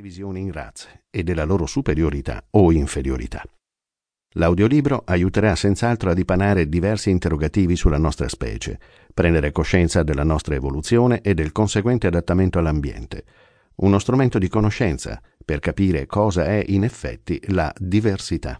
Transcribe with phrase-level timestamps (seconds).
[0.00, 3.42] divisioni in razze e della loro superiorità o inferiorità.
[4.34, 8.78] L'audiolibro aiuterà senz'altro a dipanare diversi interrogativi sulla nostra specie,
[9.12, 13.24] prendere coscienza della nostra evoluzione e del conseguente adattamento all'ambiente.
[13.76, 18.58] Uno strumento di conoscenza per capire cosa è in effetti la diversità.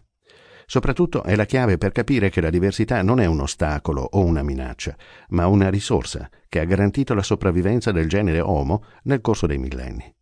[0.65, 4.43] Soprattutto è la chiave per capire che la diversità non è un ostacolo o una
[4.43, 4.95] minaccia,
[5.29, 10.13] ma una risorsa che ha garantito la sopravvivenza del genere Homo nel corso dei millenni.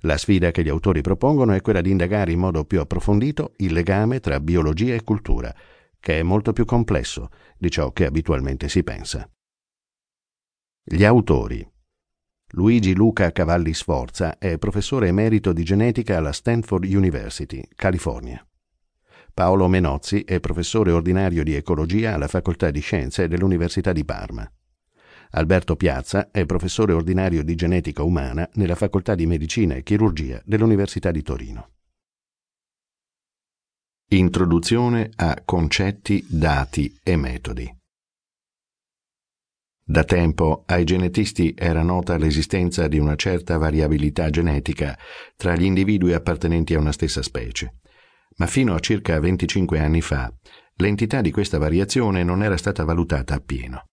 [0.00, 3.72] La sfida che gli autori propongono è quella di indagare in modo più approfondito il
[3.72, 5.54] legame tra biologia e cultura,
[5.98, 7.28] che è molto più complesso
[7.58, 9.28] di ciò che abitualmente si pensa.
[10.82, 11.68] Gli autori
[12.52, 18.44] Luigi Luca Cavalli Sforza è professore emerito di genetica alla Stanford University, California.
[19.32, 24.50] Paolo Menozzi è professore ordinario di ecologia alla Facoltà di Scienze dell'Università di Parma.
[25.32, 31.12] Alberto Piazza è professore ordinario di genetica umana nella Facoltà di Medicina e Chirurgia dell'Università
[31.12, 31.70] di Torino.
[34.08, 37.78] Introduzione a concetti, dati e metodi.
[39.84, 44.98] Da tempo ai genetisti era nota l'esistenza di una certa variabilità genetica
[45.36, 47.78] tra gli individui appartenenti a una stessa specie,
[48.38, 50.32] ma fino a circa 25 anni fa
[50.76, 53.84] l'entità di questa variazione non era stata valutata appieno.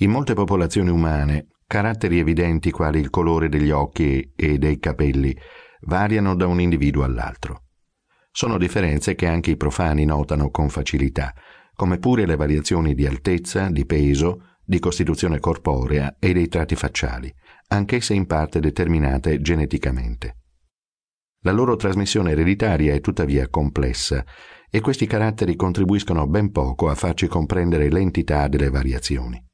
[0.00, 5.36] In molte popolazioni umane, caratteri evidenti quali il colore degli occhi e dei capelli
[5.80, 7.64] variano da un individuo all'altro.
[8.30, 11.34] Sono differenze che anche i profani notano con facilità,
[11.74, 17.34] come pure le variazioni di altezza, di peso, di costituzione corporea e dei tratti facciali,
[17.66, 20.36] anch'esse in parte determinate geneticamente.
[21.40, 24.24] La loro trasmissione ereditaria è tuttavia complessa
[24.70, 29.44] e questi caratteri contribuiscono ben poco a farci comprendere l'entità delle variazioni.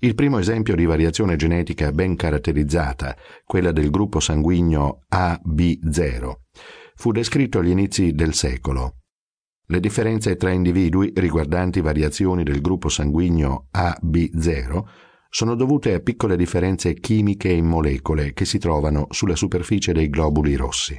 [0.00, 6.32] Il primo esempio di variazione genetica ben caratterizzata, quella del gruppo sanguigno AB0,
[6.94, 8.98] fu descritto agli inizi del secolo.
[9.66, 14.82] Le differenze tra individui riguardanti variazioni del gruppo sanguigno AB0
[15.28, 20.54] sono dovute a piccole differenze chimiche in molecole che si trovano sulla superficie dei globuli
[20.54, 20.96] rossi.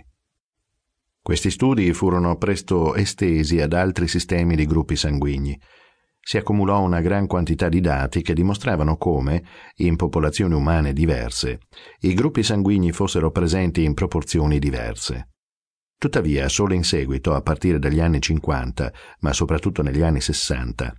[1.21, 5.57] Questi studi furono presto estesi ad altri sistemi di gruppi sanguigni,
[6.21, 9.43] si accumulò una gran quantità di dati che dimostravano come,
[9.77, 11.59] in popolazioni umane diverse,
[12.01, 15.29] i gruppi sanguigni fossero presenti in proporzioni diverse.
[15.97, 20.93] Tuttavia, solo in seguito, a partire dagli anni 50, ma soprattutto negli anni 60,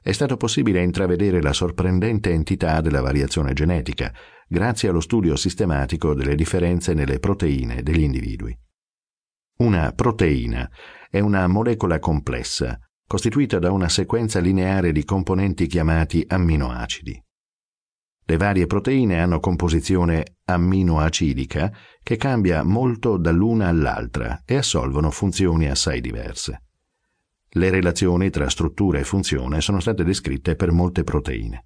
[0.00, 4.12] è stato possibile intravedere la sorprendente entità della variazione genetica,
[4.48, 8.56] grazie allo studio sistematico delle differenze nelle proteine degli individui.
[9.58, 10.70] Una proteina
[11.10, 17.20] è una molecola complessa, costituita da una sequenza lineare di componenti chiamati amminoacidi.
[18.26, 26.02] Le varie proteine hanno composizione amminoacidica che cambia molto dall'una all'altra e assolvono funzioni assai
[26.02, 26.64] diverse.
[27.48, 31.64] Le relazioni tra struttura e funzione sono state descritte per molte proteine.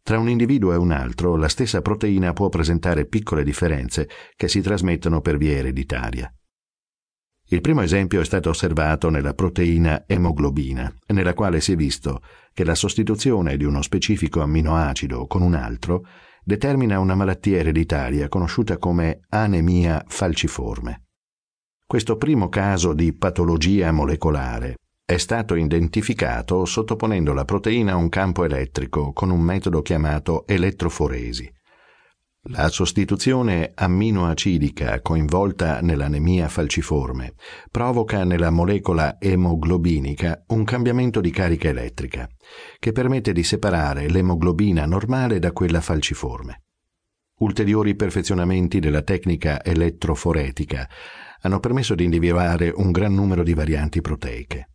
[0.00, 4.60] Tra un individuo e un altro, la stessa proteina può presentare piccole differenze che si
[4.60, 6.32] trasmettono per via ereditaria.
[7.50, 12.20] Il primo esempio è stato osservato nella proteina emoglobina, nella quale si è visto
[12.52, 16.04] che la sostituzione di uno specifico amminoacido con un altro
[16.44, 21.04] determina una malattia ereditaria conosciuta come anemia falciforme.
[21.86, 24.74] Questo primo caso di patologia molecolare
[25.06, 31.50] è stato identificato sottoponendo la proteina a un campo elettrico con un metodo chiamato elettroforesi.
[32.50, 37.34] La sostituzione amminoacidica coinvolta nell'anemia falciforme
[37.70, 42.26] provoca nella molecola emoglobinica un cambiamento di carica elettrica
[42.78, 46.62] che permette di separare l'emoglobina normale da quella falciforme.
[47.40, 50.88] Ulteriori perfezionamenti della tecnica elettroforetica
[51.42, 54.70] hanno permesso di individuare un gran numero di varianti proteiche.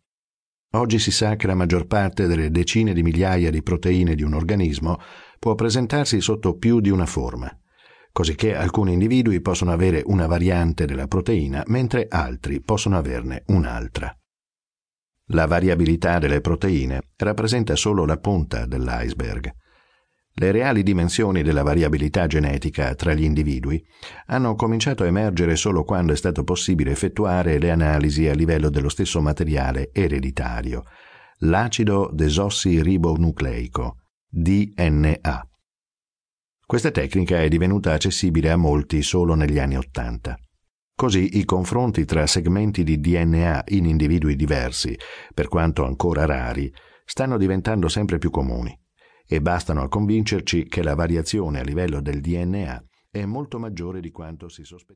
[0.74, 4.34] Oggi si sa che la maggior parte delle decine di migliaia di proteine di un
[4.34, 5.00] organismo
[5.40, 7.52] può presentarsi sotto più di una forma
[8.14, 14.16] cosicché alcuni individui possono avere una variante della proteina mentre altri possono averne un'altra.
[15.30, 19.52] La variabilità delle proteine rappresenta solo la punta dell'iceberg.
[20.32, 23.84] Le reali dimensioni della variabilità genetica tra gli individui
[24.26, 28.90] hanno cominciato a emergere solo quando è stato possibile effettuare le analisi a livello dello
[28.90, 30.84] stesso materiale ereditario,
[31.38, 33.96] l'acido desossiribonucleico,
[34.28, 35.48] DNA.
[36.66, 40.34] Questa tecnica è divenuta accessibile a molti solo negli anni Ottanta.
[40.96, 44.96] Così i confronti tra segmenti di DNA in individui diversi,
[45.34, 46.72] per quanto ancora rari,
[47.04, 48.74] stanno diventando sempre più comuni
[49.26, 54.10] e bastano a convincerci che la variazione a livello del DNA è molto maggiore di
[54.10, 54.92] quanto si sospettava.